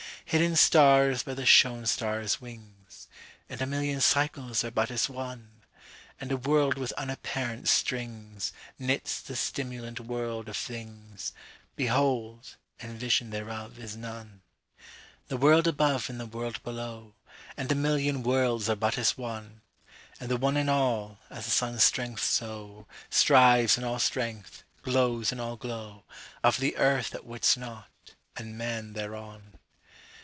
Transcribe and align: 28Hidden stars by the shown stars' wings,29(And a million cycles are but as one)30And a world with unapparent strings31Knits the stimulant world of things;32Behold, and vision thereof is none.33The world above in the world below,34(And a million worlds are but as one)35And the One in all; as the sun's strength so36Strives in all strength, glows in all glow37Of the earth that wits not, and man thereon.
28Hidden 0.31 0.55
stars 0.55 1.23
by 1.23 1.33
the 1.33 1.45
shown 1.45 1.85
stars' 1.85 2.37
wings,29(And 2.39 3.59
a 3.59 3.65
million 3.65 3.99
cycles 3.99 4.63
are 4.63 4.71
but 4.71 4.89
as 4.89 5.07
one)30And 5.07 6.31
a 6.31 6.37
world 6.37 6.77
with 6.77 6.93
unapparent 6.93 7.65
strings31Knits 7.65 9.21
the 9.25 9.35
stimulant 9.35 9.99
world 9.99 10.47
of 10.47 10.55
things;32Behold, 10.55 12.55
and 12.79 12.97
vision 12.97 13.31
thereof 13.31 13.77
is 13.77 13.97
none.33The 13.97 15.37
world 15.41 15.67
above 15.67 16.09
in 16.09 16.17
the 16.17 16.25
world 16.25 16.63
below,34(And 16.63 17.69
a 17.69 17.75
million 17.75 18.23
worlds 18.23 18.69
are 18.69 18.77
but 18.77 18.97
as 18.97 19.15
one)35And 19.15 20.29
the 20.29 20.37
One 20.37 20.55
in 20.55 20.69
all; 20.69 21.19
as 21.29 21.43
the 21.43 21.51
sun's 21.51 21.83
strength 21.83 22.21
so36Strives 22.21 23.77
in 23.77 23.83
all 23.83 23.99
strength, 23.99 24.63
glows 24.81 25.33
in 25.33 25.41
all 25.41 25.57
glow37Of 25.57 26.57
the 26.59 26.77
earth 26.77 27.09
that 27.09 27.25
wits 27.25 27.57
not, 27.57 27.89
and 28.37 28.57
man 28.57 28.93
thereon. 28.93 29.57